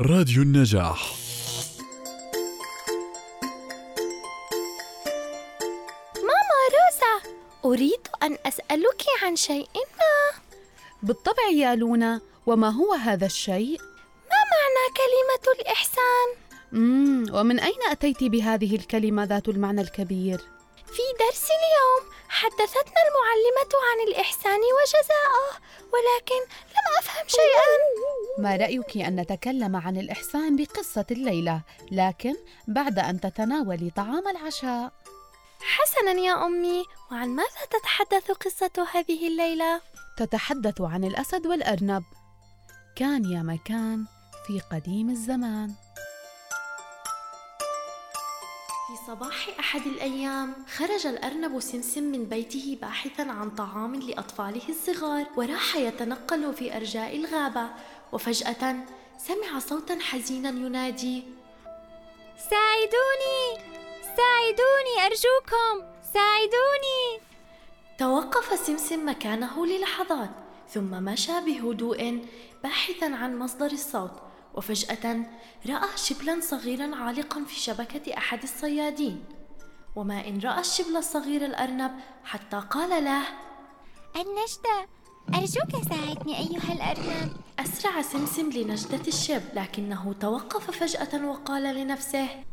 راديو 0.00 0.42
النجاح 0.42 1.12
ماما 6.16 6.60
روزا 6.74 7.34
أريد 7.64 8.08
أن 8.22 8.38
أسألك 8.46 9.02
عن 9.22 9.36
شيء 9.36 9.68
ما 9.74 10.40
بالطبع 11.02 11.42
يا 11.52 11.74
لونا 11.74 12.20
وما 12.46 12.68
هو 12.70 12.92
هذا 12.92 13.26
الشيء 13.26 13.78
ما 14.30 14.40
معنى 14.54 14.84
كلمة 14.96 15.54
الإحسان؟ 15.60 16.28
مم 16.72 17.26
ومن 17.34 17.60
أين 17.60 17.82
أتيت 17.90 18.24
بهذه 18.24 18.76
الكلمة 18.76 19.24
ذات 19.24 19.48
المعنى 19.48 19.80
الكبير؟ 19.80 20.38
في 20.86 21.02
درس 21.20 21.44
اليوم 21.44 22.14
حدثتنا 22.28 23.00
المعلمة 23.08 23.72
عن 23.90 24.08
الإحسان 24.08 24.60
وجزاءه 24.76 25.60
ولكن 25.92 26.54
لم 26.84 26.98
أفهم 26.98 27.28
شيئا. 27.28 27.68
ما 28.38 28.56
رأيك 28.56 28.96
أن 28.96 29.20
نتكلم 29.20 29.76
عن 29.76 29.96
الإحسان 29.96 30.56
بقصة 30.56 31.06
الليلة 31.10 31.60
لكن 31.90 32.34
بعد 32.68 32.98
أن 32.98 33.20
تتناولي 33.20 33.90
طعام 33.90 34.28
العشاء. 34.28 34.92
حسنا 35.60 36.12
يا 36.12 36.46
أمي. 36.46 36.84
وعن 37.12 37.28
ماذا 37.28 37.64
تتحدث 37.70 38.30
قصة 38.30 38.86
هذه 38.94 39.28
الليلة؟ 39.28 39.80
تتحدث 40.16 40.80
عن 40.80 41.04
الأسد 41.04 41.46
والأرنب. 41.46 42.02
كان 42.96 43.24
يا 43.24 43.42
مكان 43.42 44.04
في 44.46 44.60
قديم 44.60 45.10
الزمان. 45.10 45.74
في 48.94 49.00
صباح 49.06 49.48
أحد 49.58 49.86
الأيام 49.86 50.54
خرج 50.76 51.06
الأرنب 51.06 51.60
سمسم 51.60 52.02
من 52.02 52.24
بيته 52.24 52.78
باحثا 52.80 53.22
عن 53.22 53.50
طعام 53.50 53.94
لأطفاله 53.94 54.68
الصغار 54.68 55.26
وراح 55.36 55.76
يتنقل 55.76 56.54
في 56.54 56.76
أرجاء 56.76 57.16
الغابة. 57.16 57.68
وفجأة 58.12 58.76
سمع 59.18 59.58
صوتا 59.58 59.98
حزينا 60.00 60.48
ينادي 60.48 61.24
ساعدوني! 62.50 63.70
ساعدوني! 64.16 65.06
أرجوكم! 65.06 65.92
ساعدوني! 66.14 67.20
توقف 67.98 68.66
سمسم 68.66 69.08
مكانه 69.08 69.66
للحظات 69.66 70.30
ثم 70.68 70.90
مشى 71.04 71.40
بهدوء 71.40 72.26
باحثا 72.62 73.04
عن 73.04 73.38
مصدر 73.38 73.72
الصوت. 73.72 74.33
وفجأة 74.54 75.26
رأى 75.66 75.88
شبلا 75.96 76.40
صغيرا 76.40 76.96
عالقا 76.96 77.44
في 77.44 77.60
شبكة 77.60 78.18
أحد 78.18 78.42
الصيادين. 78.42 79.24
وما 79.96 80.28
إن 80.28 80.40
رأى 80.40 80.60
الشبل 80.60 80.96
الصغير 80.96 81.44
الأرنب 81.44 81.90
حتى 82.24 82.62
قال 82.70 83.04
له 83.04 83.22
النجدة 84.16 84.88
أرجوك 85.34 85.88
ساعدني 85.88 86.38
أيها 86.38 86.72
الأرنب. 86.72 87.32
أسرع 87.58 88.02
سمسم 88.02 88.50
لنجدة 88.50 89.08
الشبل 89.08 89.48
لكنه 89.54 90.12
توقف 90.20 90.70
فجأة 90.70 91.26
وقال 91.26 91.62
لنفسه 91.62 92.44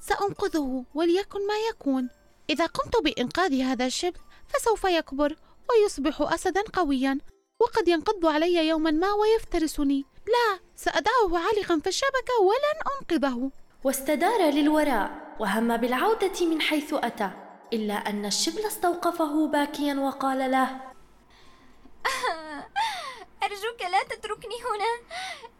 سأنقذه 0.00 0.84
وليكن 0.94 1.46
ما 1.46 1.54
يكون. 1.70 2.08
إذا 2.50 2.66
قمت 2.66 2.96
بإنقاذ 3.04 3.60
هذا 3.60 3.86
الشبل 3.86 4.20
فسوف 4.48 4.84
يكبر 4.84 5.36
ويصبح 5.70 6.20
أسدا 6.20 6.62
قويا 6.72 7.18
وقد 7.60 7.88
ينقض 7.88 8.26
علي 8.26 8.68
يوما 8.68 8.90
ما 8.90 9.12
ويفترسني. 9.12 10.04
لا 10.26 10.60
سأدعه 10.76 11.38
عالقا 11.38 11.78
في 11.78 11.86
الشبكة 11.86 12.40
ولن 12.40 12.78
أنقذه. 13.00 13.50
واستدار 13.84 14.50
للوراء 14.50 15.10
وهم 15.40 15.76
بالعودة 15.76 16.46
من 16.46 16.60
حيث 16.60 16.94
أتى 16.94 17.30
إلا 17.72 17.94
أن 17.94 18.24
الشبل 18.24 18.66
استوقفه 18.66 19.46
باكيا 19.46 19.94
وقال 19.94 20.50
له 20.50 20.68
أرجوك 23.44 23.80
لا 23.80 24.02
تتركني 24.02 24.54
هنا 24.54 24.90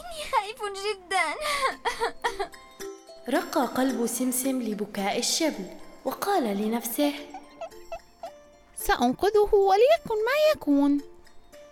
إني 0.00 0.24
خائف 0.32 0.62
جدا. 0.86 1.26
رق 3.38 3.58
قلب 3.58 4.06
سمسم 4.06 4.62
لبكاء 4.62 5.18
الشبل 5.18 5.66
وقال 6.04 6.44
لنفسه 6.44 7.14
سأنقذه 8.76 9.54
وليكن 9.54 10.24
ما 10.24 10.52
يكون. 10.54 11.00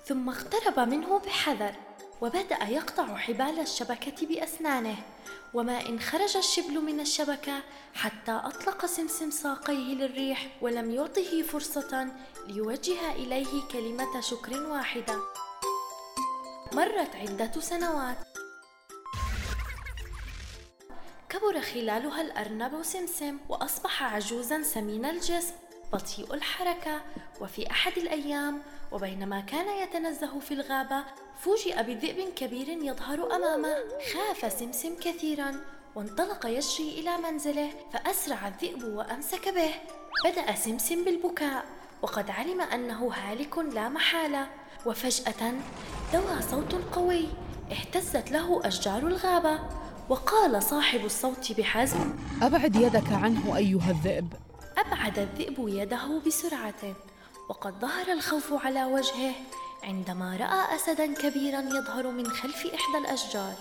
ثم 0.04 0.28
اقترب 0.28 0.88
منه 0.88 1.18
بحذر. 1.18 1.74
وبدأ 2.20 2.64
يقطع 2.68 3.16
حبال 3.16 3.60
الشبكة 3.60 4.26
بأسنانه 4.26 4.96
وما 5.54 5.88
إن 5.88 6.00
خرج 6.00 6.36
الشبل 6.36 6.80
من 6.80 7.00
الشبكة 7.00 7.62
حتى 7.94 8.32
أطلق 8.32 8.86
سمسم 8.86 9.30
ساقيه 9.30 9.94
للريح 9.94 10.46
ولم 10.62 10.90
يعطه 10.90 11.42
فرصة 11.42 12.08
ليوجه 12.46 13.12
إليه 13.12 13.62
كلمة 13.72 14.20
شكر 14.20 14.62
واحدة. 14.62 15.18
مرت 16.72 17.16
عدة 17.16 17.60
سنوات. 17.60 18.16
كبر 21.28 21.60
خلالها 21.60 22.22
الأرنب 22.22 22.82
سمسم 22.82 23.38
وأصبح 23.48 24.02
عجوزا 24.02 24.62
سمين 24.62 25.04
الجسم. 25.04 25.54
بطيء 25.94 26.34
الحركة 26.34 27.00
وفي 27.40 27.70
أحد 27.70 27.92
الأيام 27.96 28.62
وبينما 28.92 29.40
كان 29.40 29.82
يتنزه 29.82 30.40
في 30.40 30.54
الغابة 30.54 31.04
فوجئ 31.40 31.82
بذئب 31.82 32.34
كبير 32.36 32.68
يظهر 32.68 33.36
أمامه. 33.36 33.74
خاف 34.12 34.52
سمسم 34.52 34.96
كثيرا 35.00 35.54
وانطلق 35.94 36.46
يجري 36.46 37.00
إلى 37.00 37.18
منزله 37.18 37.70
فأسرع 37.92 38.48
الذئب 38.48 38.84
وأمسك 38.84 39.48
به. 39.48 39.70
بدأ 40.24 40.54
سمسم 40.54 41.04
بالبكاء 41.04 41.64
وقد 42.02 42.30
علم 42.30 42.60
أنه 42.60 43.12
هالك 43.14 43.58
لا 43.58 43.88
محالة. 43.88 44.46
وفجأة 44.86 45.52
دوى 46.12 46.42
صوت 46.50 46.74
قوي 46.92 47.28
اهتزت 47.72 48.30
له 48.30 48.60
أشجار 48.64 48.98
الغابة 48.98 49.58
وقال 50.08 50.62
صاحب 50.62 51.04
الصوت 51.04 51.52
بحزم 51.52 52.12
أبعد 52.42 52.76
يدك 52.76 53.12
عنه 53.12 53.56
أيها 53.56 53.90
الذئب. 53.90 54.32
أبعد 54.86 55.18
الذئب 55.18 55.68
يده 55.68 56.20
بسرعة 56.26 56.96
وقد 57.48 57.80
ظهر 57.80 58.12
الخوف 58.12 58.66
على 58.66 58.84
وجهه 58.84 59.34
عندما 59.82 60.36
رأى 60.36 60.76
أسدا 60.76 61.14
كبيرا 61.14 61.60
يظهر 61.60 62.10
من 62.10 62.26
خلف 62.26 62.66
إحدى 62.66 62.98
الأشجار. 62.98 63.54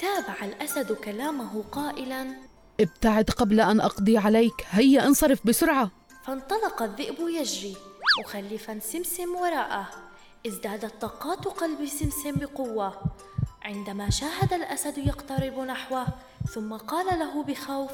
تابع 0.00 0.44
الأسد 0.44 0.92
كلامه 0.92 1.64
قائلا 1.72 2.34
ابتعد 2.80 3.30
قبل 3.30 3.60
أن 3.60 3.80
أقضي 3.80 4.18
عليك 4.18 4.66
هيا 4.70 5.06
انصرف 5.06 5.46
بسرعة. 5.46 5.90
فانطلق 6.24 6.82
الذئب 6.82 7.28
يجري 7.28 7.76
مخلفا 8.24 8.78
سمسم 8.78 9.36
وراءه. 9.36 9.88
ازدادت 10.46 11.00
طاقات 11.00 11.44
قلب 11.44 11.86
سمسم 11.86 12.32
بقوة. 12.32 12.94
عندما 13.62 14.10
شاهد 14.10 14.52
الأسد 14.52 14.98
يقترب 14.98 15.58
نحوه 15.58 16.06
ثم 16.54 16.76
قال 16.76 17.18
له 17.18 17.42
بخوف 17.42 17.92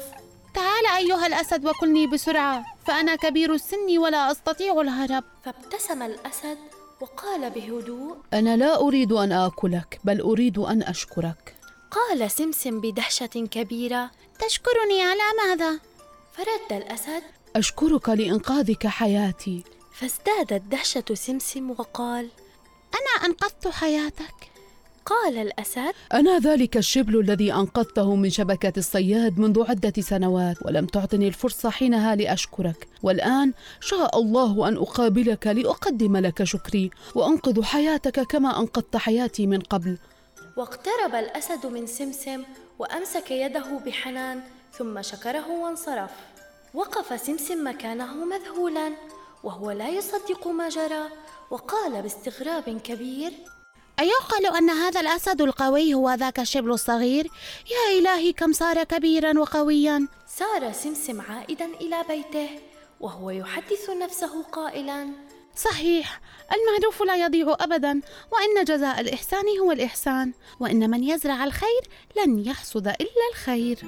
تعال 0.53 0.85
أيها 0.97 1.27
الأسد 1.27 1.65
وكلني 1.65 2.07
بسرعة 2.07 2.65
فأنا 2.85 3.15
كبير 3.15 3.53
السن 3.53 3.97
ولا 3.97 4.31
أستطيع 4.31 4.81
الهرب. 4.81 5.23
فابتسم 5.45 6.01
الأسد 6.01 6.57
وقال 7.01 7.49
بهدوء 7.49 8.17
أنا 8.33 8.57
لا 8.57 8.79
أريد 8.79 9.11
أن 9.11 9.31
آكلك 9.31 9.99
بل 10.03 10.21
أريد 10.21 10.57
أن 10.57 10.83
أشكرك. 10.83 11.55
قال 11.91 12.31
سمسم 12.31 12.81
بدهشة 12.81 13.25
كبيرة 13.25 14.11
تشكرني 14.39 15.01
على 15.01 15.21
ماذا؟ 15.47 15.79
فرد 16.33 16.81
الأسد 16.81 17.23
أشكرك 17.55 18.09
لإنقاذك 18.09 18.87
حياتي. 18.87 19.63
فازدادت 19.93 20.61
دهشة 20.61 21.05
سمسم 21.13 21.71
وقال 21.71 22.29
أنا 22.93 23.25
أنقذت 23.25 23.67
حياتك. 23.67 24.52
قال 25.05 25.37
الأسد. 25.37 25.93
أنا 26.13 26.39
ذلك 26.39 26.77
الشبل 26.77 27.19
الذي 27.19 27.53
أنقذته 27.53 28.15
من 28.15 28.29
شبكة 28.29 28.73
الصياد 28.77 29.39
منذ 29.39 29.63
عدة 29.69 30.01
سنوات 30.01 30.57
ولم 30.65 30.85
تعطني 30.85 31.27
الفرصة 31.27 31.69
حينها 31.69 32.15
لأشكرك. 32.15 32.87
والآن 33.03 33.53
شاء 33.79 34.19
الله 34.19 34.67
أن 34.67 34.77
أقابلك 34.77 35.47
لأقدم 35.47 36.17
لك 36.17 36.43
شكري 36.43 36.91
وأنقذ 37.15 37.63
حياتك 37.63 38.19
كما 38.19 38.59
أنقذت 38.59 38.97
حياتي 38.97 39.47
من 39.47 39.59
قبل. 39.59 39.97
واقترب 40.57 41.15
الأسد 41.15 41.65
من 41.65 41.87
سمسم 41.87 42.43
وأمسك 42.79 43.31
يده 43.31 43.79
بحنان 43.85 44.41
ثم 44.77 45.01
شكره 45.01 45.51
وانصرف. 45.51 46.11
وقف 46.73 47.21
سمسم 47.21 47.67
مكانه 47.67 48.25
مذهولا 48.25 48.91
وهو 49.43 49.71
لا 49.71 49.89
يصدق 49.89 50.47
ما 50.47 50.69
جرى 50.69 51.03
وقال 51.51 52.01
باستغراب 52.01 52.81
كبير 52.83 53.31
أيعقل 53.99 54.45
أن 54.57 54.69
هذا 54.69 54.99
الأسد 54.99 55.41
القوي 55.41 55.93
هو 55.93 56.11
ذاك 56.11 56.39
الشبل 56.39 56.71
الصغير؟ 56.71 57.27
يا 57.71 57.99
إلهي 57.99 58.33
كم 58.33 58.53
صار 58.53 58.83
كبيرا 58.83 59.39
وقويا؟ 59.39 60.07
سار 60.27 60.71
سمسم 60.71 61.21
عائدا 61.21 61.65
إلى 61.65 62.03
بيته 62.07 62.49
وهو 62.99 63.29
يحدث 63.29 63.89
نفسه 63.89 64.43
قائلا. 64.43 65.09
صحيح 65.55 66.21
المعروف 66.53 67.03
لا 67.03 67.15
يضيع 67.15 67.57
أبدا 67.59 68.01
وإن 68.31 68.63
جزاء 68.63 68.99
الإحسان 68.99 69.59
هو 69.61 69.71
الإحسان 69.71 70.33
وإن 70.59 70.89
من 70.89 71.03
يزرع 71.03 71.43
الخير 71.43 71.81
لن 72.17 72.39
يحصد 72.39 72.87
إلا 72.87 73.29
الخير. 73.31 73.79